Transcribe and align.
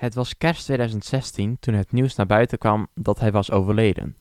Het 0.00 0.14
was 0.14 0.36
kerst 0.36 0.64
2016 0.64 1.56
toen 1.58 1.74
het 1.74 1.92
nieuws 1.92 2.14
naar 2.14 2.26
buiten 2.26 2.58
kwam 2.58 2.88
dat 2.94 3.20
hij 3.20 3.32
was 3.32 3.50
overleden. 3.50 4.16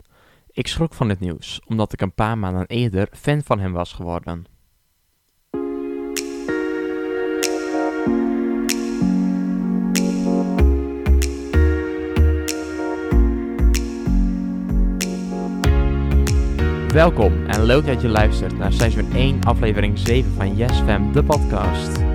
Ik 0.52 0.68
schrok 0.68 0.94
van 0.94 1.10
het 1.10 1.20
nieuws, 1.20 1.62
omdat 1.66 1.94
ik 1.94 2.02
een 2.02 2.14
paar 2.14 2.38
maanden 2.38 2.66
eerder 2.68 3.08
fan 3.12 3.42
van 3.44 3.60
hem 3.60 3.72
was 3.72 3.94
geworden. 3.94 4.46
Welkom 16.94 17.46
en 17.46 17.64
leuk 17.64 17.86
dat 17.86 18.02
je 18.02 18.08
luistert 18.08 18.58
naar 18.58 18.74
seizoen 18.74 19.12
1, 19.14 19.44
aflevering 19.44 19.98
7 20.00 20.32
van 20.32 20.56
Yes 20.56 20.80
Fam, 20.80 21.12
de 21.12 21.24
podcast. 21.24 22.09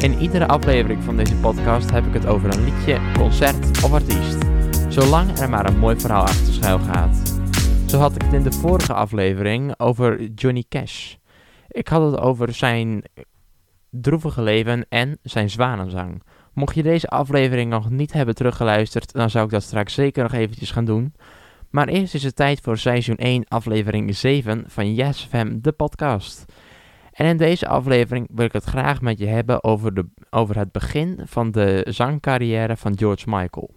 In 0.00 0.18
iedere 0.18 0.46
aflevering 0.46 1.02
van 1.02 1.16
deze 1.16 1.36
podcast 1.36 1.90
heb 1.90 2.06
ik 2.06 2.12
het 2.12 2.26
over 2.26 2.54
een 2.54 2.64
liedje, 2.64 3.12
concert 3.12 3.84
of 3.84 3.92
artiest. 3.92 4.38
Zolang 4.88 5.38
er 5.38 5.50
maar 5.50 5.68
een 5.68 5.78
mooi 5.78 6.00
verhaal 6.00 6.22
achter 6.22 6.52
schuil 6.52 6.78
gaat. 6.78 7.40
Zo 7.86 7.98
had 7.98 8.14
ik 8.14 8.22
het 8.22 8.32
in 8.32 8.42
de 8.42 8.52
vorige 8.52 8.92
aflevering 8.92 9.74
over 9.80 10.22
Johnny 10.22 10.64
Cash. 10.68 11.14
Ik 11.68 11.88
had 11.88 12.10
het 12.10 12.20
over 12.20 12.54
zijn 12.54 13.04
droevige 13.90 14.42
leven 14.42 14.86
en 14.88 15.18
zijn 15.22 15.50
zwanenzang. 15.50 16.22
Mocht 16.52 16.74
je 16.74 16.82
deze 16.82 17.08
aflevering 17.08 17.70
nog 17.70 17.90
niet 17.90 18.12
hebben 18.12 18.34
teruggeluisterd, 18.34 19.12
dan 19.12 19.30
zou 19.30 19.44
ik 19.44 19.50
dat 19.50 19.62
straks 19.62 19.94
zeker 19.94 20.22
nog 20.22 20.32
eventjes 20.32 20.70
gaan 20.70 20.84
doen. 20.84 21.14
Maar 21.70 21.88
eerst 21.88 22.14
is 22.14 22.22
het 22.22 22.36
tijd 22.36 22.60
voor 22.60 22.78
seizoen 22.78 23.16
1, 23.16 23.44
aflevering 23.48 24.16
7 24.16 24.64
van 24.66 24.94
Yes 24.94 25.26
Fam, 25.30 25.60
de 25.60 25.72
podcast. 25.72 26.44
En 27.20 27.26
in 27.26 27.36
deze 27.36 27.68
aflevering 27.68 28.28
wil 28.32 28.44
ik 28.44 28.52
het 28.52 28.64
graag 28.64 29.00
met 29.00 29.18
je 29.18 29.26
hebben 29.26 29.64
over, 29.64 29.94
de, 29.94 30.08
over 30.30 30.56
het 30.56 30.72
begin 30.72 31.20
van 31.24 31.50
de 31.50 31.86
zangcarrière 31.88 32.76
van 32.76 32.98
George 32.98 33.24
Michael. 33.28 33.70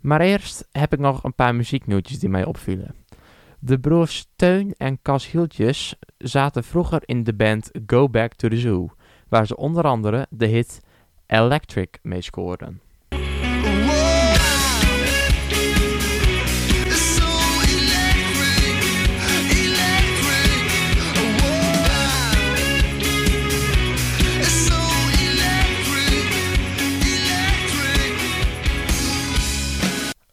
Maar 0.00 0.20
eerst 0.20 0.68
heb 0.72 0.92
ik 0.92 0.98
nog 0.98 1.24
een 1.24 1.34
paar 1.34 1.54
muzieknieuwtjes 1.54 2.18
die 2.18 2.28
mij 2.28 2.44
opvielen. 2.44 2.94
De 3.58 3.78
broers 3.78 4.26
Teun 4.36 4.74
en 4.76 5.02
Cas 5.02 5.30
Hieltjes 5.30 5.98
zaten 6.16 6.64
vroeger 6.64 7.02
in 7.04 7.24
de 7.24 7.34
band 7.34 7.70
Go 7.86 8.08
Back 8.08 8.34
to 8.34 8.48
the 8.48 8.58
Zoo, 8.58 8.88
waar 9.28 9.46
ze 9.46 9.56
onder 9.56 9.84
andere 9.84 10.26
de 10.30 10.46
hit 10.46 10.80
Electric 11.26 11.98
mee 12.02 12.22
scoorden. 12.22 12.80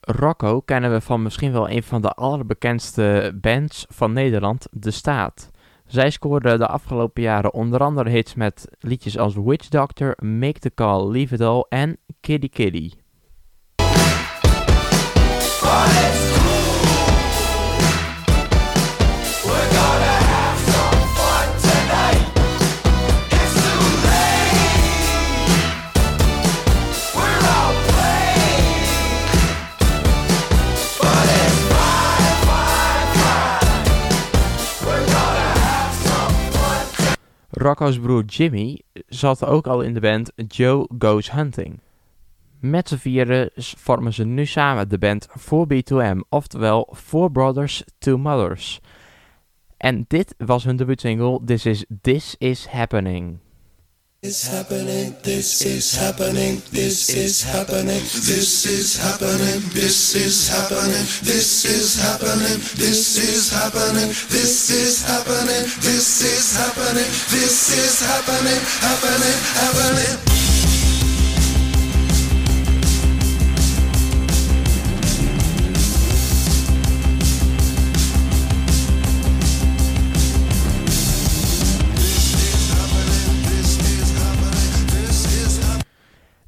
Rocco 0.06 0.62
kennen 0.62 0.92
we 0.92 1.02
van 1.02 1.22
misschien 1.22 1.52
wel 1.52 1.70
een 1.70 1.84
van 1.84 2.02
de 2.02 2.10
allerbekendste 2.10 3.38
bands 3.42 3.86
van 3.90 4.14
Nederland, 4.14 4.68
De 4.72 4.92
Staat. 4.92 5.52
Zij 5.86 6.10
scoorden 6.10 6.60
de 6.60 6.68
afgelopen 6.68 7.24
jaren 7.24 7.54
onder 7.54 7.80
andere 7.80 8.10
hits 8.10 8.36
met 8.36 8.68
liedjes 8.80 9.18
als 9.18 9.36
Witch 9.36 9.68
Doctor, 9.68 10.16
Make 10.24 10.60
the 10.60 10.74
Call, 10.74 11.12
Leave 11.12 11.34
It 11.34 11.42
All 11.42 11.66
en 11.70 11.98
Kitty 12.22 12.50
Kitty. 12.50 12.92
Rocco's 37.66 38.00
broer 38.00 38.24
Jimmy 38.24 38.82
zat 39.08 39.46
ook 39.46 39.68
al 39.68 39.82
in 39.82 39.94
de 39.94 40.00
band 40.00 40.32
Joe 40.48 40.88
Goes 41.00 41.32
Hunting. 41.32 41.80
Met 42.60 42.88
z'n 42.88 42.96
vieren 42.96 43.50
vormen 43.56 44.14
ze 44.14 44.26
nu 44.26 44.46
samen 44.46 44.90
de 44.90 44.98
band 44.98 45.28
4B2M, 45.30 46.18
oftewel 46.30 46.94
Four 46.94 47.32
Brothers, 47.32 47.84
Two 47.98 48.18
Mothers. 48.18 48.80
En 49.78 50.06
dit 50.08 50.36
was 50.38 50.64
hun 50.64 50.76
debuutsingle, 50.76 51.42
This 51.46 51.66
Is 51.66 51.86
This 52.02 52.36
Is 52.38 52.68
Happening. 52.68 53.40
Is 54.26 54.48
happening, 54.48 55.16
this 55.22 55.62
is 55.62 55.94
happening, 55.94 56.60
this 56.72 57.10
is 57.10 57.44
happening, 57.44 58.02
this 58.26 58.66
is 58.66 58.98
happening, 58.98 59.62
this 59.70 60.16
is 60.16 60.50
happening, 60.50 61.06
this 61.22 61.66
is 61.66 62.02
happening, 62.02 62.58
this 62.74 63.18
is 63.18 63.52
happening, 63.54 64.08
this 64.34 64.72
is 64.72 65.06
happening, 65.06 65.64
this 65.86 66.24
is 66.24 66.58
happening, 66.58 67.10
this 67.30 67.70
is 67.78 68.02
happening, 68.02 68.62
happening, 68.82 69.38
happening. 69.62 70.45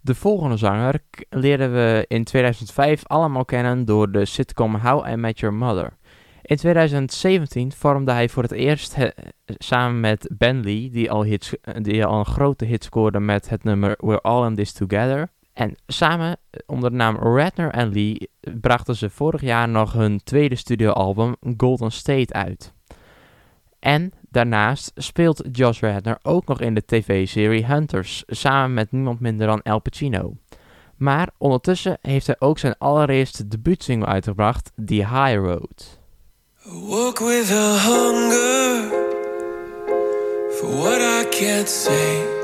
De 0.07 0.16
volgende 0.16 0.57
zanger 0.57 1.00
leerden 1.29 1.73
we 1.73 2.06
in 2.07 2.23
2005 2.23 3.06
allemaal 3.06 3.45
kennen 3.45 3.85
door 3.85 4.12
de 4.12 4.25
sitcom 4.25 4.75
How 4.75 5.07
I 5.07 5.16
Met 5.16 5.40
Your 5.40 5.56
Mother. 5.56 5.97
In 6.41 6.56
2017 6.56 7.72
vormde 7.72 8.12
hij 8.12 8.29
voor 8.29 8.44
het 8.44 8.51
eerst 8.51 8.95
samen 9.45 10.00
met 10.00 10.29
Ben 10.38 10.63
Lee, 10.63 10.90
die 10.90 11.12
al, 11.12 11.23
hits, 11.23 11.53
die 11.81 12.06
al 12.06 12.19
een 12.19 12.25
grote 12.25 12.66
hit 12.66 12.84
scoorde 12.84 13.19
met 13.19 13.50
het 13.50 13.63
nummer 13.63 13.95
We're 13.97 14.22
All 14.22 14.47
in 14.47 14.56
This 14.56 14.72
Together. 14.72 15.29
En 15.53 15.75
samen, 15.88 16.38
onder 16.66 16.89
de 16.89 16.95
naam 16.95 17.16
Ratner 17.16 17.88
Lee, 17.91 18.29
brachten 18.62 18.95
ze 18.95 19.09
vorig 19.09 19.41
jaar 19.41 19.69
nog 19.69 19.94
hun 19.94 20.24
tweede 20.24 20.56
studioalbum 20.56 21.35
Golden 21.57 21.91
State 21.91 22.34
uit. 22.34 22.74
En 23.79 24.12
daarnaast 24.29 24.91
speelt 24.95 25.43
Josh 25.51 25.81
Radner 25.81 26.19
ook 26.21 26.45
nog 26.45 26.61
in 26.61 26.73
de 26.73 26.85
tv-serie 26.85 27.65
Hunters, 27.65 28.23
samen 28.27 28.73
met 28.73 28.91
niemand 28.91 29.19
minder 29.19 29.47
dan 29.47 29.61
Al 29.61 29.79
Pacino. 29.79 30.33
Maar 30.97 31.29
ondertussen 31.38 31.97
heeft 32.01 32.27
hij 32.27 32.35
ook 32.39 32.59
zijn 32.59 32.75
allereerste 32.77 33.47
debuutsingle 33.47 34.07
uitgebracht, 34.07 34.71
The 34.85 34.93
High 34.93 35.35
Road. 35.35 35.99
Walk 36.63 37.19
with 37.19 37.51
a 37.51 37.77
hunger 37.77 38.89
for 40.51 40.69
what 40.69 40.99
I 40.99 41.25
can't 41.29 41.69
say. 41.69 42.35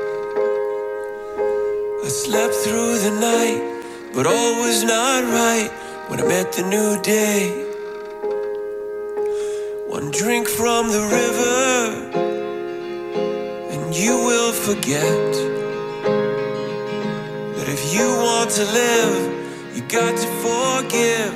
I 2.04 2.08
slept 2.08 2.62
through 2.62 2.98
the 2.98 3.10
night, 3.10 3.62
but 4.14 4.26
all 4.26 4.56
was 4.56 4.82
not 4.82 5.24
right 5.24 5.70
when 6.08 6.20
I 6.20 6.26
met 6.26 6.52
the 6.52 6.62
new 6.62 7.02
day. 7.02 7.63
One 9.94 10.10
drink 10.10 10.48
from 10.48 10.90
the 10.90 11.02
river, 11.20 11.74
and 13.70 13.96
you 13.96 14.24
will 14.26 14.52
forget 14.52 15.32
that 17.56 17.68
if 17.68 17.94
you 17.94 18.06
want 18.26 18.50
to 18.50 18.64
live, 18.64 19.16
you 19.74 19.82
got 19.82 20.16
to 20.16 20.28
forgive. 20.42 21.34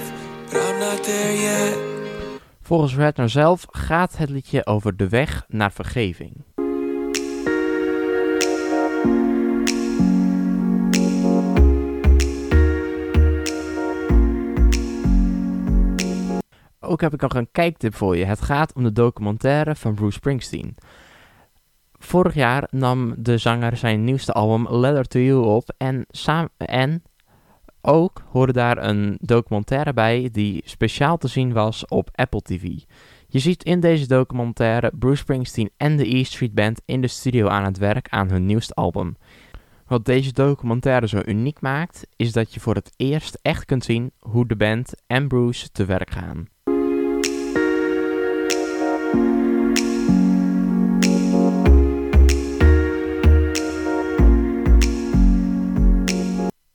But 0.51 0.61
I'm 0.63 0.81
not 0.81 1.05
there 1.05 1.35
yet. 1.37 1.79
Volgens 2.63 2.95
Redner 2.95 3.31
zelf 3.31 3.67
gaat 3.71 4.17
het 4.17 4.31
liedje 4.31 4.67
over 4.67 4.97
de 4.97 5.09
weg 5.09 5.45
naar 5.49 5.73
vergeving. 5.73 6.48
Ook 16.89 17.01
heb 17.01 17.15
ik 17.15 17.21
nog 17.21 17.35
een 17.35 17.51
kijktip 17.53 17.95
voor 17.95 18.17
je. 18.17 18.25
Het 18.25 18.41
gaat 18.41 18.75
om 18.75 18.83
de 18.83 18.93
documentaire 18.93 19.75
van 19.75 19.95
Bruce 19.95 20.13
Springsteen. 20.13 20.77
Vorig 21.99 22.35
jaar 22.35 22.69
nam 22.71 23.15
de 23.17 23.39
zanger 23.39 23.77
zijn 23.77 24.05
nieuwste 24.05 24.33
album 24.33 24.77
Letter 24.77 25.05
to 25.05 25.21
You 25.21 25.45
op 25.45 25.75
en, 25.77 26.07
en 26.57 27.03
ook 27.81 28.23
hoorde 28.31 28.53
daar 28.53 28.79
een 28.85 29.19
documentaire 29.21 29.93
bij 29.93 30.29
die 30.33 30.63
speciaal 30.65 31.19
te 31.19 31.29
zien 31.29 31.53
was 31.53 31.87
op 31.87 32.11
Apple 32.13 32.43
TV. 32.43 32.63
Je 33.29 33.39
ziet 33.39 33.65
in 33.65 33.81
deze 33.81 34.07
documentaire 34.07 34.93
Bruce 34.99 35.17
Springsteen 35.17 35.71
en 35.77 35.97
de 35.97 36.17
E 36.17 36.25
Street 36.25 36.55
Band 36.55 36.83
in 36.85 37.01
de 37.01 37.09
studio 37.09 37.49
aan 37.49 37.65
het 37.65 37.79
werk 37.79 38.09
aan 38.09 38.31
hun 38.31 38.47
nieuwste 38.47 38.75
album. 38.75 39.17
Wat 39.87 40.05
deze 40.05 40.33
documentaire 40.33 41.09
zo 41.09 41.23
uniek 41.27 41.61
maakt, 41.61 42.07
is 42.17 42.33
dat 42.33 42.55
je 42.55 42.61
voor 42.61 42.75
het 42.75 42.93
eerst 42.97 43.39
echt 43.43 43.65
kunt 43.65 43.85
zien 43.85 44.13
hoe 44.19 44.47
de 44.47 44.57
band 44.57 44.93
en 45.07 45.29
Bruce 45.29 45.71
te 45.71 45.85
werk 45.85 46.11
gaan. 46.11 46.49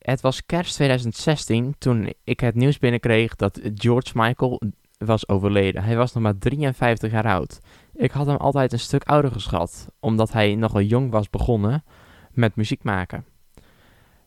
Het 0.03 0.21
was 0.21 0.45
kerst 0.45 0.73
2016 0.73 1.75
toen 1.77 2.13
ik 2.23 2.39
het 2.39 2.55
nieuws 2.55 2.79
binnenkreeg 2.79 3.35
dat 3.35 3.59
George 3.73 4.11
Michael 4.13 4.61
was 4.97 5.27
overleden. 5.27 5.83
Hij 5.83 5.95
was 5.95 6.13
nog 6.13 6.23
maar 6.23 6.37
53 6.37 7.11
jaar 7.11 7.27
oud. 7.27 7.59
Ik 7.93 8.11
had 8.11 8.25
hem 8.25 8.35
altijd 8.35 8.71
een 8.71 8.79
stuk 8.79 9.03
ouder 9.03 9.31
geschat, 9.31 9.87
omdat 9.99 10.31
hij 10.31 10.55
nogal 10.55 10.81
jong 10.81 11.11
was 11.11 11.29
begonnen 11.29 11.83
met 12.31 12.55
muziek 12.55 12.83
maken. 12.83 13.25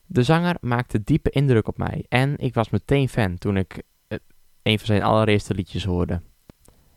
De 0.07 0.23
zanger 0.23 0.57
maakte 0.61 1.03
diepe 1.03 1.31
indruk 1.31 1.69
op 1.69 1.79
mij 1.79 2.05
en 2.09 2.39
ik 2.39 2.55
was 2.55 2.71
meteen 2.71 3.09
fan 3.09 3.39
toen 3.39 3.57
ik 3.57 3.83
eh, 4.09 4.19
een 4.63 4.79
van 4.79 4.87
zijn 4.87 5.03
allereerste 5.03 5.55
liedjes 5.55 5.85
hoorde. 5.85 6.21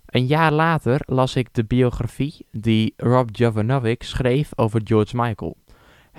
Een 0.06 0.25
jaar 0.25 0.52
later 0.52 1.02
las 1.06 1.36
ik 1.36 1.54
de 1.54 1.66
biografie 1.66 2.46
die 2.52 2.94
Rob 2.98 3.30
Jovanovic 3.32 4.04
schreef 4.04 4.52
over 4.56 4.82
George 4.84 5.16
Michael. 5.16 5.58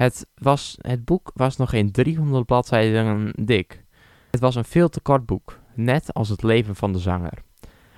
Het, 0.01 0.27
was, 0.35 0.77
het 0.81 1.05
boek 1.05 1.31
was 1.35 1.57
nog 1.57 1.71
geen 1.71 1.91
300 1.93 2.47
bladzijden 2.47 3.33
dik. 3.45 3.85
Het 4.31 4.41
was 4.41 4.55
een 4.55 4.65
veel 4.65 4.89
te 4.89 5.01
kort 5.01 5.27
boek, 5.27 5.59
net 5.75 6.15
als 6.15 6.29
het 6.29 6.43
leven 6.43 6.77
van 6.77 6.93
de 6.93 6.99
zanger. 6.99 7.43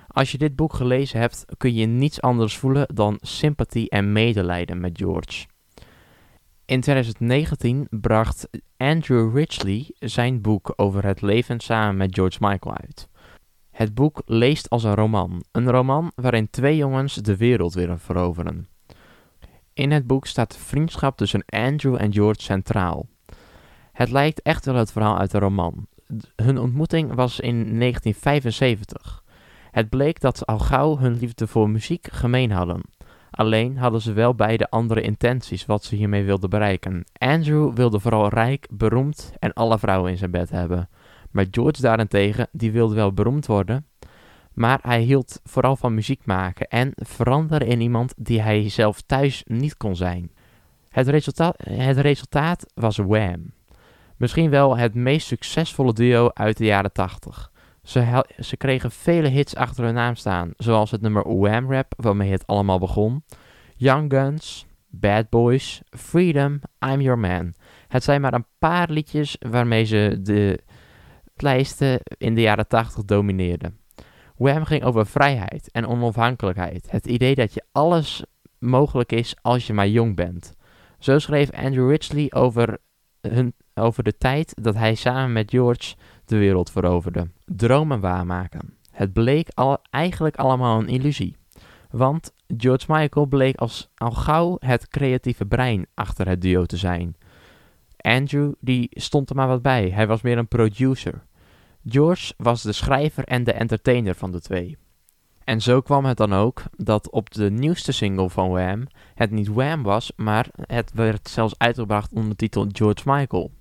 Als 0.07 0.31
je 0.31 0.37
dit 0.37 0.55
boek 0.55 0.73
gelezen 0.73 1.19
hebt, 1.19 1.45
kun 1.57 1.73
je 1.73 1.85
niets 1.85 2.21
anders 2.21 2.57
voelen 2.57 2.87
dan 2.93 3.17
sympathie 3.21 3.89
en 3.89 4.11
medelijden 4.11 4.79
met 4.79 4.97
George. 4.97 5.45
In 6.65 6.81
2019 6.81 7.87
bracht 7.89 8.49
Andrew 8.77 9.35
Ridgely 9.35 9.95
zijn 9.99 10.41
boek 10.41 10.73
over 10.75 11.05
het 11.05 11.21
leven 11.21 11.59
samen 11.59 11.97
met 11.97 12.15
George 12.15 12.37
Michael 12.39 12.75
uit. 12.75 13.07
Het 13.71 13.93
boek 13.93 14.21
leest 14.25 14.69
als 14.69 14.83
een 14.83 14.95
roman, 14.95 15.43
een 15.51 15.71
roman 15.71 16.11
waarin 16.15 16.49
twee 16.49 16.75
jongens 16.75 17.15
de 17.15 17.37
wereld 17.37 17.73
willen 17.73 17.99
veroveren. 17.99 18.67
In 19.73 19.91
het 19.91 20.07
boek 20.07 20.27
staat 20.27 20.51
de 20.51 20.59
vriendschap 20.59 21.17
tussen 21.17 21.45
Andrew 21.45 21.95
en 21.95 22.13
George 22.13 22.41
centraal. 22.41 23.07
Het 23.91 24.11
lijkt 24.11 24.41
echt 24.41 24.65
wel 24.65 24.75
het 24.75 24.91
verhaal 24.91 25.17
uit 25.17 25.31
de 25.31 25.39
roman. 25.39 25.87
Hun 26.35 26.57
ontmoeting 26.57 27.13
was 27.13 27.39
in 27.39 27.79
1975. 27.79 29.23
Het 29.71 29.89
bleek 29.89 30.19
dat 30.19 30.37
ze 30.37 30.45
al 30.45 30.59
gauw 30.59 30.97
hun 30.97 31.17
liefde 31.17 31.47
voor 31.47 31.69
muziek 31.69 32.07
gemeen 32.11 32.51
hadden. 32.51 32.81
Alleen 33.31 33.77
hadden 33.77 34.01
ze 34.01 34.13
wel 34.13 34.35
beide 34.35 34.69
andere 34.69 35.01
intenties 35.01 35.65
wat 35.65 35.83
ze 35.83 35.95
hiermee 35.95 36.23
wilden 36.23 36.49
bereiken. 36.49 37.03
Andrew 37.17 37.73
wilde 37.73 37.99
vooral 37.99 38.29
rijk, 38.29 38.67
beroemd 38.71 39.33
en 39.39 39.53
alle 39.53 39.79
vrouwen 39.79 40.11
in 40.11 40.17
zijn 40.17 40.31
bed 40.31 40.49
hebben. 40.49 40.89
Maar 41.31 41.45
George 41.51 41.81
daarentegen, 41.81 42.47
die 42.51 42.71
wilde 42.71 42.95
wel 42.95 43.13
beroemd 43.13 43.45
worden, 43.45 43.85
maar 44.53 44.79
hij 44.81 45.01
hield 45.01 45.39
vooral 45.43 45.75
van 45.75 45.93
muziek 45.93 46.25
maken 46.25 46.67
en 46.67 46.91
veranderen 46.95 47.67
in 47.67 47.81
iemand 47.81 48.13
die 48.17 48.41
hij 48.41 48.69
zelf 48.69 49.01
thuis 49.01 49.43
niet 49.47 49.77
kon 49.77 49.95
zijn. 49.95 50.31
Het 50.89 51.07
resultaat, 51.07 51.55
het 51.69 51.97
resultaat 51.97 52.65
was 52.73 52.97
Wham. 52.97 53.53
Misschien 54.17 54.49
wel 54.49 54.77
het 54.77 54.93
meest 54.93 55.27
succesvolle 55.27 55.93
duo 55.93 56.29
uit 56.33 56.57
de 56.57 56.65
jaren 56.65 56.91
80. 56.91 57.51
Ze, 57.83 58.25
ze 58.39 58.57
kregen 58.57 58.91
vele 58.91 59.27
hits 59.27 59.55
achter 59.55 59.83
hun 59.83 59.93
naam 59.93 60.15
staan, 60.15 60.51
zoals 60.57 60.91
het 60.91 61.01
nummer 61.01 61.37
Wham 61.37 61.71
Rap, 61.71 61.93
waarmee 61.97 62.31
het 62.31 62.47
allemaal 62.47 62.79
begon, 62.79 63.23
Young 63.75 64.11
Guns, 64.11 64.65
Bad 64.87 65.29
Boys, 65.29 65.81
Freedom, 65.89 66.61
I'm 66.85 67.01
Your 67.01 67.19
Man. 67.19 67.53
Het 67.87 68.03
zijn 68.03 68.21
maar 68.21 68.33
een 68.33 68.45
paar 68.59 68.89
liedjes 68.89 69.37
waarmee 69.39 69.83
ze 69.83 70.19
de 70.21 70.59
lijsten 71.35 71.99
in 72.17 72.35
de 72.35 72.41
jaren 72.41 72.67
80 72.67 73.03
domineerden. 73.03 73.77
Wham 74.43 74.65
ging 74.65 74.83
over 74.83 75.05
vrijheid 75.05 75.71
en 75.71 75.87
onafhankelijkheid. 75.87 76.91
Het 76.91 77.05
idee 77.05 77.35
dat 77.35 77.53
je 77.53 77.63
alles 77.71 78.23
mogelijk 78.59 79.11
is 79.11 79.35
als 79.41 79.67
je 79.67 79.73
maar 79.73 79.87
jong 79.87 80.15
bent. 80.15 80.53
Zo 80.99 81.19
schreef 81.19 81.51
Andrew 81.51 81.89
Ridgely 81.89 82.27
over, 82.29 82.77
hun, 83.21 83.53
over 83.73 84.03
de 84.03 84.17
tijd 84.17 84.53
dat 84.61 84.75
hij 84.75 84.95
samen 84.95 85.31
met 85.31 85.49
George 85.49 85.95
de 86.25 86.37
wereld 86.37 86.71
veroverde. 86.71 87.27
Dromen 87.45 87.99
waarmaken. 87.99 88.77
Het 88.91 89.13
bleek 89.13 89.49
al, 89.53 89.77
eigenlijk 89.89 90.35
allemaal 90.35 90.79
een 90.79 90.87
illusie. 90.87 91.35
Want 91.89 92.33
George 92.57 92.85
Michael 92.87 93.25
bleek 93.25 93.55
als, 93.55 93.89
al 93.95 94.11
gauw 94.11 94.55
het 94.59 94.87
creatieve 94.87 95.45
brein 95.45 95.85
achter 95.93 96.27
het 96.27 96.41
duo 96.41 96.65
te 96.65 96.77
zijn. 96.77 97.15
Andrew 97.97 98.51
die 98.59 98.89
stond 98.91 99.29
er 99.29 99.35
maar 99.35 99.47
wat 99.47 99.61
bij. 99.61 99.89
Hij 99.89 100.07
was 100.07 100.21
meer 100.21 100.37
een 100.37 100.47
producer. 100.47 101.23
George 101.85 102.33
was 102.37 102.61
de 102.61 102.71
schrijver 102.71 103.23
en 103.23 103.43
de 103.43 103.53
entertainer 103.53 104.15
van 104.15 104.31
de 104.31 104.41
twee. 104.41 104.77
En 105.43 105.61
zo 105.61 105.81
kwam 105.81 106.05
het 106.05 106.17
dan 106.17 106.33
ook 106.33 106.63
dat 106.77 107.09
op 107.09 107.31
de 107.31 107.51
nieuwste 107.51 107.91
single 107.91 108.29
van 108.29 108.49
Wham 108.49 108.87
het 109.15 109.31
niet 109.31 109.47
Wham 109.47 109.83
was, 109.83 110.11
maar 110.15 110.47
het 110.65 110.91
werd 110.93 111.29
zelfs 111.29 111.53
uitgebracht 111.57 112.11
onder 112.13 112.29
de 112.29 112.35
titel 112.35 112.67
George 112.71 113.03
Michael. 113.05 113.51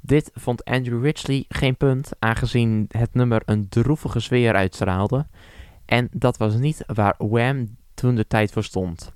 Dit 0.00 0.30
vond 0.34 0.64
Andrew 0.64 1.04
Ridgely 1.04 1.44
geen 1.48 1.76
punt, 1.76 2.10
aangezien 2.18 2.86
het 2.88 3.14
nummer 3.14 3.42
een 3.44 3.68
droevige 3.68 4.20
sfeer 4.20 4.54
uitstraalde. 4.54 5.26
En 5.84 6.08
dat 6.12 6.36
was 6.36 6.54
niet 6.54 6.84
waar 6.86 7.14
Wham 7.18 7.76
toen 7.94 8.14
de 8.14 8.26
tijd 8.26 8.52
voor 8.52 8.64
stond. 8.64 9.12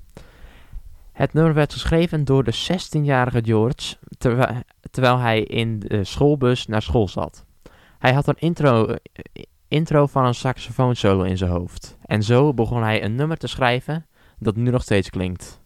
Het 1.12 1.32
nummer 1.32 1.54
werd 1.54 1.72
geschreven 1.72 2.24
door 2.24 2.44
de 2.44 2.54
16-jarige 2.54 3.40
George, 3.44 3.96
terwijl, 4.18 4.62
terwijl 4.90 5.18
hij 5.18 5.40
in 5.40 5.78
de 5.78 6.04
schoolbus 6.04 6.66
naar 6.66 6.82
school 6.82 7.08
zat. 7.08 7.44
Hij 8.00 8.12
had 8.12 8.26
een 8.28 8.38
intro, 8.38 8.94
intro 9.68 10.06
van 10.06 10.24
een 10.24 10.34
saxofoonsolo 10.34 11.22
in 11.22 11.36
zijn 11.36 11.50
hoofd. 11.50 11.96
En 12.04 12.22
zo 12.22 12.54
begon 12.54 12.82
hij 12.82 13.04
een 13.04 13.14
nummer 13.14 13.36
te 13.36 13.46
schrijven 13.46 14.06
dat 14.38 14.56
nu 14.56 14.70
nog 14.70 14.82
steeds 14.82 15.10
klinkt. 15.10 15.59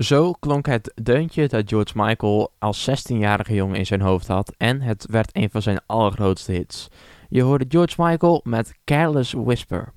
Zo 0.00 0.32
klonk 0.32 0.66
het 0.66 0.92
deuntje 1.02 1.48
dat 1.48 1.68
George 1.68 1.92
Michael 1.94 2.52
als 2.58 2.90
16-jarige 2.90 3.54
jongen 3.54 3.76
in 3.76 3.86
zijn 3.86 4.00
hoofd 4.00 4.26
had 4.26 4.54
en 4.56 4.80
het 4.80 5.06
werd 5.10 5.30
een 5.32 5.50
van 5.50 5.62
zijn 5.62 5.80
allergrootste 5.86 6.52
hits. 6.52 6.88
Je 7.28 7.42
hoorde 7.42 7.64
George 7.68 8.02
Michael 8.02 8.40
met 8.44 8.74
Careless 8.84 9.32
Whisper. 9.32 9.92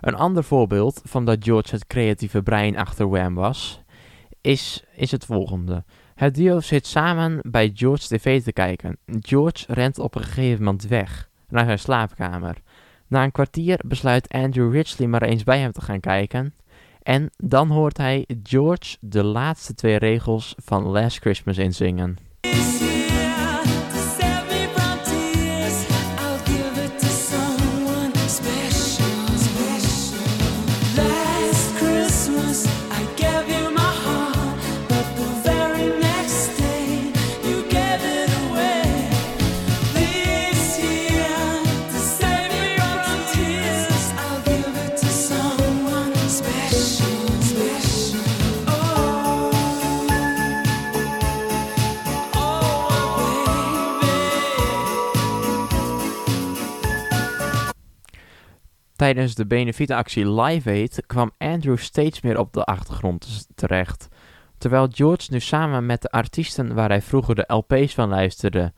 Een 0.00 0.14
ander 0.14 0.44
voorbeeld 0.44 1.00
van 1.04 1.24
dat 1.24 1.44
George 1.44 1.74
het 1.74 1.86
creatieve 1.86 2.42
brein 2.42 2.76
achter 2.76 3.08
Wham 3.08 3.34
was, 3.34 3.80
is, 4.40 4.84
is 4.94 5.10
het 5.10 5.24
volgende. 5.24 5.84
Het 6.14 6.34
duo 6.34 6.60
zit 6.60 6.86
samen 6.86 7.38
bij 7.42 7.70
George 7.74 8.06
tv 8.06 8.42
te 8.42 8.52
kijken. 8.52 8.96
George 9.06 9.64
rent 9.68 9.98
op 9.98 10.14
een 10.14 10.24
gegeven 10.24 10.64
moment 10.64 10.86
weg 10.86 11.28
naar 11.48 11.64
zijn 11.64 11.78
slaapkamer. 11.78 12.56
Na 13.06 13.24
een 13.24 13.32
kwartier 13.32 13.80
besluit 13.86 14.28
Andrew 14.28 14.72
Ridgely 14.72 15.08
maar 15.08 15.22
eens 15.22 15.44
bij 15.44 15.58
hem 15.60 15.72
te 15.72 15.80
gaan 15.80 16.00
kijken 16.00 16.54
en 17.02 17.30
dan 17.36 17.68
hoort 17.68 17.96
hij 17.96 18.26
George 18.42 18.96
de 19.00 19.24
laatste 19.24 19.74
twee 19.74 19.96
regels 19.96 20.54
van 20.58 20.82
Last 20.82 21.18
Christmas 21.18 21.58
inzingen. 21.58 22.18
Tijdens 59.00 59.34
de 59.34 59.46
benefietactie 59.46 60.30
Live 60.30 60.70
Aid 60.70 61.02
kwam 61.06 61.30
Andrew 61.38 61.76
steeds 61.76 62.20
meer 62.20 62.38
op 62.38 62.52
de 62.52 62.64
achtergrond 62.64 63.46
terecht. 63.54 64.08
Terwijl 64.58 64.88
George 64.92 65.32
nu 65.32 65.40
samen 65.40 65.86
met 65.86 66.02
de 66.02 66.10
artiesten 66.10 66.74
waar 66.74 66.88
hij 66.88 67.02
vroeger 67.02 67.34
de 67.34 67.44
LP's 67.46 67.94
van 67.94 68.08
luisterde 68.08 68.72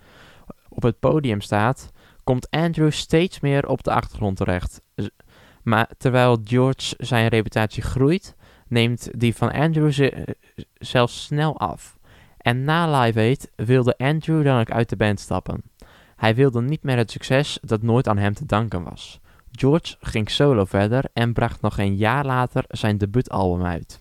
op 0.69 0.83
het 0.83 0.99
podium 0.99 1.41
staat, 1.41 1.91
komt 2.25 2.51
Andrew 2.51 2.91
steeds 2.91 3.41
meer 3.41 3.69
op 3.69 3.83
de 3.83 3.93
achtergrond 3.93 4.37
terecht. 4.37 4.83
Maar 5.63 5.91
terwijl 5.99 6.41
George 6.45 6.95
zijn 6.99 7.29
reputatie 7.29 7.83
groeit, 7.83 8.37
neemt 8.69 9.21
die 9.21 9.35
van 9.35 9.53
Andrew 9.53 9.93
ze 9.93 10.37
zelfs 10.75 11.25
snel 11.25 11.59
af. 11.59 11.99
En 12.37 12.65
na 12.65 13.01
Live 13.01 13.19
Aid 13.19 13.51
wilde 13.57 13.97
Andrew 13.97 14.45
dan 14.45 14.61
ook 14.61 14.71
uit 14.71 14.89
de 14.89 14.97
band 14.97 15.21
stappen. 15.21 15.63
Hij 16.17 16.35
wilde 16.35 16.61
niet 16.61 16.83
meer 16.83 16.97
het 16.97 17.11
succes 17.11 17.59
dat 17.63 17.83
nooit 17.83 18.09
aan 18.09 18.19
hem 18.19 18.35
te 18.35 18.47
danken 18.47 18.83
was. 18.83 19.21
George 19.53 19.97
ging 20.01 20.31
solo 20.31 20.65
verder 20.65 21.05
en 21.13 21.33
bracht 21.33 21.61
nog 21.61 21.79
een 21.79 21.97
jaar 21.97 22.25
later 22.25 22.65
zijn 22.69 22.99
debuutalbum 22.99 23.67
uit. 23.67 24.01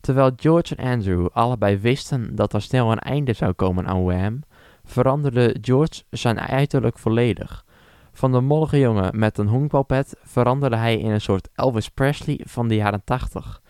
Terwijl 0.00 0.30
George 0.36 0.76
en 0.76 0.92
Andrew 0.92 1.26
allebei 1.32 1.78
wisten 1.78 2.34
dat 2.34 2.52
er 2.52 2.62
snel 2.62 2.92
een 2.92 2.98
einde 2.98 3.32
zou 3.32 3.52
komen 3.52 3.86
aan 3.86 4.04
Wham, 4.04 4.42
veranderde 4.84 5.56
George 5.60 6.02
zijn 6.10 6.40
uiterlijk 6.40 6.98
volledig. 6.98 7.64
Van 8.12 8.32
de 8.32 8.40
mollige 8.40 8.78
jongen 8.78 9.18
met 9.18 9.38
een 9.38 9.46
honkbalpet 9.46 10.16
veranderde 10.22 10.76
hij 10.76 10.98
in 10.98 11.10
een 11.10 11.20
soort 11.20 11.48
Elvis 11.54 11.88
Presley 11.88 12.40
van 12.44 12.68
de 12.68 12.74
jaren 12.74 13.04
80. 13.04 13.62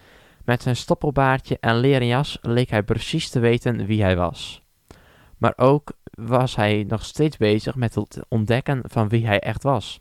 Met 0.44 0.62
zijn 0.62 0.76
stoppelbaardje 0.76 1.58
en 1.60 1.76
leren 1.76 2.06
jas 2.06 2.38
leek 2.42 2.70
hij 2.70 2.82
precies 2.82 3.28
te 3.28 3.38
weten 3.38 3.86
wie 3.86 4.02
hij 4.02 4.16
was. 4.16 4.62
Maar 5.38 5.52
ook 5.56 5.92
was 6.10 6.56
hij 6.56 6.84
nog 6.88 7.04
steeds 7.04 7.36
bezig 7.36 7.74
met 7.74 7.94
het 7.94 8.20
ontdekken 8.28 8.80
van 8.84 9.08
wie 9.08 9.26
hij 9.26 9.40
echt 9.40 9.62
was. 9.62 10.00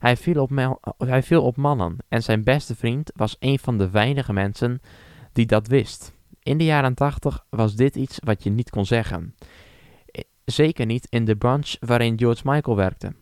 Hij 0.00 0.16
viel, 0.16 0.42
op 0.42 0.50
hij 0.98 1.22
viel 1.22 1.42
op 1.42 1.56
mannen 1.56 1.96
en 2.08 2.22
zijn 2.22 2.44
beste 2.44 2.76
vriend 2.76 3.10
was 3.14 3.36
een 3.38 3.58
van 3.58 3.78
de 3.78 3.90
weinige 3.90 4.32
mensen 4.32 4.80
die 5.32 5.46
dat 5.46 5.66
wist. 5.66 6.12
In 6.42 6.58
de 6.58 6.64
jaren 6.64 6.94
80 6.94 7.44
was 7.50 7.74
dit 7.74 7.96
iets 7.96 8.18
wat 8.24 8.42
je 8.42 8.50
niet 8.50 8.70
kon 8.70 8.86
zeggen. 8.86 9.34
Zeker 10.44 10.86
niet 10.86 11.06
in 11.10 11.24
de 11.24 11.36
branche 11.36 11.76
waarin 11.80 12.18
George 12.18 12.42
Michael 12.44 12.76
werkte. 12.76 13.12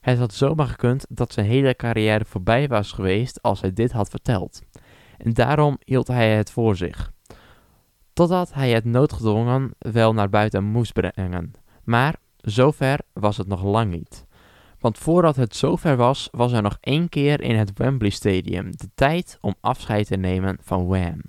Het 0.00 0.18
had 0.18 0.34
zomaar 0.34 0.66
gekund 0.66 1.06
dat 1.08 1.32
zijn 1.32 1.46
hele 1.46 1.76
carrière 1.76 2.24
voorbij 2.24 2.68
was 2.68 2.92
geweest 2.92 3.42
als 3.42 3.60
hij 3.60 3.72
dit 3.72 3.92
had 3.92 4.08
verteld. 4.08 4.62
En 5.18 5.32
daarom 5.32 5.78
hield 5.84 6.06
hij 6.06 6.36
het 6.36 6.50
voor 6.50 6.76
zich. 6.76 7.12
Totdat 8.12 8.52
hij 8.52 8.70
het 8.70 8.84
noodgedwongen 8.84 9.74
wel 9.78 10.12
naar 10.12 10.28
buiten 10.28 10.64
moest 10.64 10.92
brengen. 10.92 11.52
Maar 11.84 12.16
zover 12.36 12.98
was 13.12 13.36
het 13.36 13.46
nog 13.46 13.62
lang 13.62 13.90
niet. 13.90 14.25
Want 14.86 14.98
voordat 14.98 15.36
het 15.36 15.56
zover 15.56 15.96
was, 15.96 16.28
was 16.32 16.52
er 16.52 16.62
nog 16.62 16.78
één 16.80 17.08
keer 17.08 17.40
in 17.40 17.56
het 17.56 17.72
Wembley 17.74 18.10
Stadium 18.10 18.76
de 18.76 18.88
tijd 18.94 19.38
om 19.40 19.54
afscheid 19.60 20.06
te 20.06 20.16
nemen 20.16 20.58
van 20.60 20.86
Wham. 20.86 21.20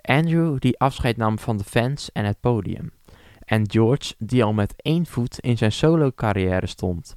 Andrew 0.00 0.58
die 0.58 0.78
afscheid 0.78 1.16
nam 1.16 1.38
van 1.38 1.56
de 1.56 1.64
fans 1.64 2.12
en 2.12 2.24
het 2.24 2.40
podium. 2.40 2.92
En 3.44 3.70
George 3.70 4.14
die 4.18 4.44
al 4.44 4.52
met 4.52 4.74
één 4.76 5.06
voet 5.06 5.38
in 5.38 5.58
zijn 5.58 5.72
solo-carrière 5.72 6.66
stond. 6.66 7.14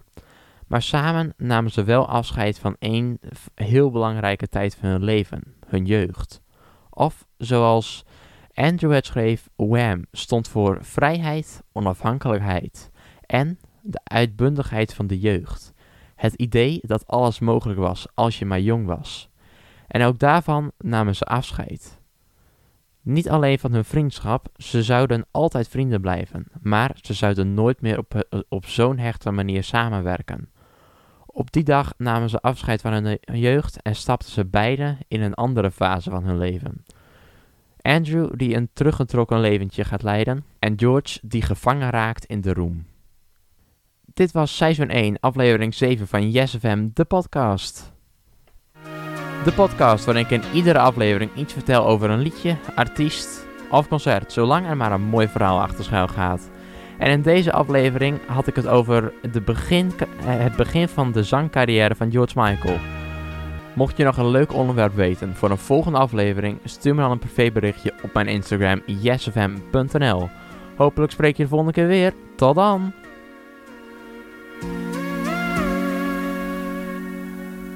Maar 0.68 0.82
samen 0.82 1.34
namen 1.38 1.72
ze 1.72 1.84
wel 1.84 2.08
afscheid 2.08 2.60
van 2.60 2.76
één 2.80 3.20
heel 3.56 3.92
belangrijke 3.92 4.48
tijd 4.48 4.76
van 4.76 4.90
hun 4.90 5.04
leven, 5.04 5.44
hun 5.68 5.86
jeugd. 5.86 6.42
Of 6.90 7.26
zoals 7.38 8.06
Andrew 8.54 8.92
het 8.92 9.06
schreef, 9.06 9.50
Wham 9.56 10.06
stond 10.12 10.48
voor 10.48 10.78
vrijheid, 10.82 11.64
onafhankelijkheid 11.72 12.92
en 13.26 13.60
de 13.86 14.00
uitbundigheid 14.04 14.94
van 14.94 15.08
de 15.08 15.20
jeugd. 15.20 15.74
Het 16.16 16.34
idee 16.34 16.80
dat 16.82 17.08
alles 17.08 17.40
mogelijk 17.40 17.80
was 17.80 18.08
als 18.14 18.40
je 18.40 18.46
maar 18.46 18.62
jong 18.62 18.86
was. 18.86 19.30
En 19.88 20.04
ook 20.04 20.20
daarvan 20.20 20.72
namen 20.78 21.16
ze 21.16 21.26
afscheid. 21.26 22.00
Niet 23.02 23.30
alleen 23.30 23.60
van 23.60 23.74
hun 23.74 23.86
vriendschap, 23.86 24.48
ze 24.58 24.84
zouden 24.84 25.26
altijd 25.32 25.68
vrienden 25.68 26.02
blijven, 26.02 26.46
maar 26.62 26.98
ze 27.02 27.14
zouden 27.14 27.54
nooit 27.54 27.82
meer 27.82 27.98
op, 27.98 28.44
op 28.50 28.66
zo'n 28.66 28.98
hechte 28.98 29.32
manier 29.32 29.64
samenwerken. 29.64 30.50
Op 31.26 31.52
die 31.52 31.64
dag 31.64 31.94
namen 31.98 32.30
ze 32.30 32.42
afscheid 32.42 32.82
van 32.82 32.94
hun 32.94 33.20
jeugd 33.22 33.82
en 33.82 33.96
stapten 33.96 34.32
ze 34.32 34.46
beiden 34.46 34.98
in 35.08 35.22
een 35.22 35.34
andere 35.34 35.72
fase 35.72 36.10
van 36.10 36.24
hun 36.24 36.38
leven. 36.38 36.86
Andrew 37.82 38.34
die 38.36 38.56
een 38.56 38.70
teruggetrokken 38.74 39.40
leventje 39.40 39.84
gaat 39.84 40.04
leiden 40.04 40.46
en 40.60 40.80
George 40.80 41.20
die 41.22 41.42
gevangen 41.42 41.90
raakt 41.90 42.26
in 42.26 42.42
de 42.42 42.54
roem. 42.54 42.86
Dit 44.16 44.32
was 44.32 44.56
seizoen 44.56 44.90
1, 44.90 45.18
aflevering 45.20 45.74
7 45.74 46.08
van 46.08 46.32
YesFM, 46.32 46.88
de 46.94 47.06
podcast. 47.06 47.94
De 49.44 49.52
podcast 49.56 50.06
waarin 50.06 50.24
ik 50.24 50.32
in 50.32 50.44
iedere 50.54 50.80
aflevering 50.80 51.32
iets 51.36 51.54
vertel 51.54 51.86
over 51.86 52.10
een 52.10 52.20
liedje, 52.20 52.58
artiest 52.76 53.46
of 53.70 53.88
concert, 53.88 54.32
zolang 54.32 54.68
er 54.68 54.78
maar 54.78 54.92
een 54.92 55.02
mooi 55.02 55.28
verhaal 55.28 55.62
achter 55.62 55.84
schuil 55.84 56.08
gaat. 56.08 56.50
En 56.98 57.12
in 57.12 57.22
deze 57.22 57.52
aflevering 57.52 58.20
had 58.28 58.48
ik 58.48 58.56
het 58.56 58.68
over 58.68 59.14
de 59.32 59.42
begin, 59.42 59.92
eh, 59.98 60.06
het 60.26 60.56
begin 60.56 60.88
van 60.88 61.12
de 61.12 61.24
zangcarrière 61.24 61.96
van 61.96 62.12
George 62.12 62.40
Michael. 62.40 62.78
Mocht 63.74 63.98
je 63.98 64.04
nog 64.04 64.18
een 64.18 64.30
leuk 64.30 64.54
onderwerp 64.54 64.96
weten 64.96 65.36
voor 65.36 65.50
een 65.50 65.58
volgende 65.58 65.98
aflevering, 65.98 66.60
stuur 66.64 66.96
me 66.96 67.02
dan 67.02 67.12
een 67.12 67.20
privéberichtje 67.20 67.94
op 68.04 68.14
mijn 68.14 68.28
Instagram 68.28 68.82
yesfm.nl. 68.86 70.30
Hopelijk 70.76 71.12
spreek 71.12 71.38
je 71.38 71.44
de 71.44 71.50
volgende 71.50 71.74
keer 71.74 71.88
weer. 71.88 72.14
Tot 72.36 72.56
dan! 72.56 73.05